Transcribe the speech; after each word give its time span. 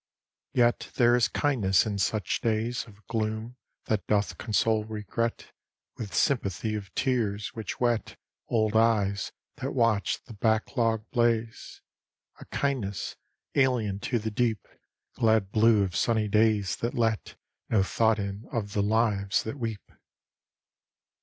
Yet 0.53 0.89
there 0.95 1.15
is 1.15 1.27
kindness 1.27 1.85
in 1.85 1.99
such 1.99 2.41
days 2.41 2.87
Of 2.87 3.05
gloom, 3.05 3.57
that 3.85 4.07
doth 4.07 4.39
console 4.39 4.83
regret 4.83 5.51
With 5.95 6.15
sympathy 6.15 6.73
of 6.73 6.91
tears, 6.95 7.49
which 7.53 7.79
wet 7.79 8.17
Old 8.47 8.75
eyes 8.75 9.31
that 9.57 9.75
watch 9.75 10.19
the 10.23 10.33
back 10.33 10.75
log 10.75 11.05
blaze 11.11 11.83
A 12.39 12.45
kindness, 12.45 13.15
alien 13.53 13.99
to 14.09 14.17
the 14.17 14.31
deep 14.31 14.67
Glad 15.17 15.51
blue 15.51 15.83
of 15.83 15.95
sunny 15.95 16.27
days 16.27 16.77
that 16.77 16.95
let 16.95 17.35
No 17.69 17.83
thought 17.83 18.17
in 18.17 18.47
of 18.51 18.73
the 18.73 18.81
lives 18.81 19.43
that 19.43 19.59
weep. 19.59 19.91